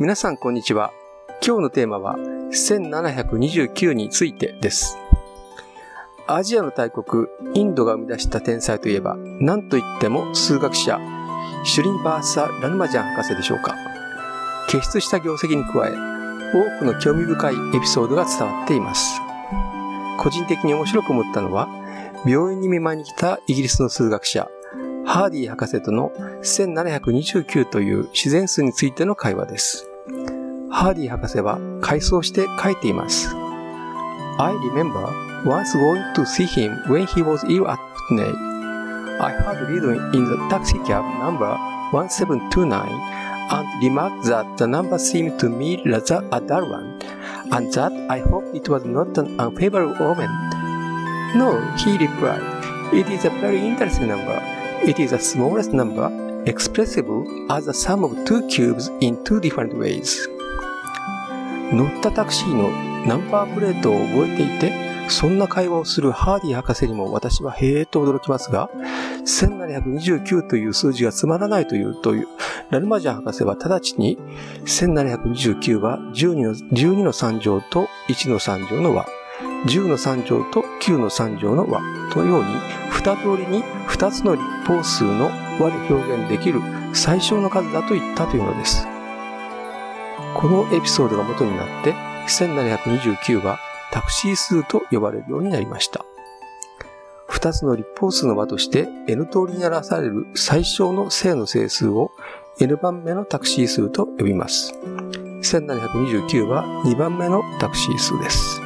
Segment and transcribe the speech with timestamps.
[0.00, 0.92] 皆さんこんにちは。
[1.44, 2.14] 今日のテーマは
[2.52, 4.96] 1729についてです。
[6.28, 11.00] アジアの大国、インドが生み出した天才といえば、何と言っても数学者、
[11.64, 13.74] シュリンバーサ・ラヌマジャン博士でしょうか。
[14.68, 19.20] 傑出した業績に加え、多くの興味深いエピソードが伝わっています。
[20.16, 21.68] 個人的に面白く思ったのは、
[22.24, 24.48] 病院に見舞いに来たイギリスの数学者、
[25.08, 26.12] ハーディ博士との
[26.42, 29.88] 1729という自然数についての会話です。
[30.70, 33.34] ハーディ博士は回想して書いています。
[34.38, 35.08] I remember
[35.46, 37.78] once going to see him when he was ill at
[38.10, 38.34] Putney.
[39.18, 41.56] I heard reading in the taxi cab number
[41.90, 42.68] 1729
[43.50, 47.00] and remarked that the number seemed to me rather a dull one,
[47.50, 50.28] and that I hoped it was not an unfavorable omen.
[51.34, 52.42] No, he replied,
[52.92, 54.57] it is a very interesting number.
[54.86, 56.08] It is the smallest number
[56.46, 60.28] expressible as the sum of two cubes in two different ways.
[61.72, 62.70] 乗ったタクシーの
[63.06, 68.70] ナンバープレートを覚えていて、そんな会話をするハーディ博士にも私はへえと驚きますが、
[69.26, 72.28] 1729という数字がつまらないというという、
[72.70, 74.18] ラルマジャン博士は直ちに、
[74.64, 79.06] 1729は12の ,12 の3乗と1の3乗の和、
[79.66, 81.82] 10の3乗と9の3乗の和
[82.12, 82.46] とように、
[82.90, 86.60] 二通りに2つの立方数の和で表現できる
[86.92, 88.86] 最小の数だと言ったというのです。
[90.36, 91.94] このエピソードが元になって、
[92.28, 93.58] 1729は
[93.90, 96.04] タクシー数と呼ばれるようになりました。
[97.30, 102.10] 2つの立方数の和として n 通りに表される最小の正の整数を
[102.60, 104.74] n 番目のタクシー数と呼びます。
[105.42, 108.60] 1729は2番目のタクシー数です。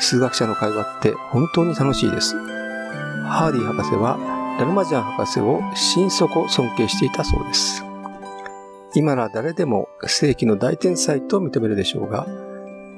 [0.00, 2.36] 数学者の会話って本当に楽しいです。
[2.36, 7.84] ハーディ博士はダルマジャン博士を心底尊敬していたそうです。
[8.94, 12.26] 今なら誰でも世紀の大天才と認めるでしょうが、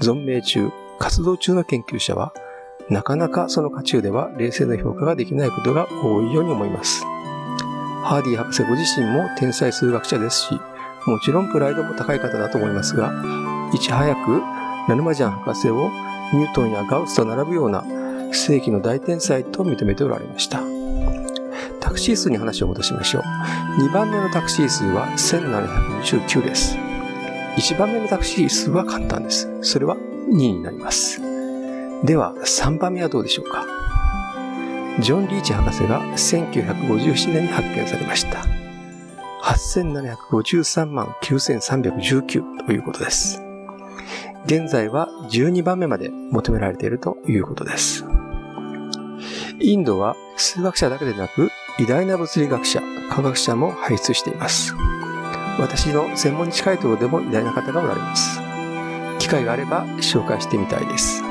[0.00, 2.32] 存命中、活動中の研究者は、
[2.90, 7.04] なかなかその渦中では冷静な評価ができないことが多いように思います。
[8.02, 10.60] ハーディ博士ご自身も天才数学者ですし、
[11.06, 13.12] もちろんプライドも高い方だと思いますが、
[13.72, 14.42] いち早く
[14.88, 15.90] ナヌマジャン博士を
[16.32, 17.84] ニュートンやガウスと並ぶような
[18.32, 20.73] 世紀の大天才と認めておられました。
[21.94, 23.22] タクシー数に話を戻しましょう。
[23.80, 26.76] 2番目のタクシー数は1729です。
[27.56, 29.48] 1番目のタクシー数は簡単です。
[29.62, 31.20] それは2になります。
[32.04, 33.64] では、3番目はどうでしょうか？
[34.98, 38.44] ジョン・リーチ博士が1957年に発見されました。
[39.44, 43.40] 8753万9319ということです。
[44.46, 48.04] 現在は12番目まで求められているということです。
[49.60, 52.80] インドは数学者だけでなく偉大な物理学者、
[53.10, 54.76] 科学者も輩出しています。
[55.58, 58.38] 私の専門に近いところでも偉大な方がおられます。
[59.18, 61.24] 機会があれば紹介してみたいです。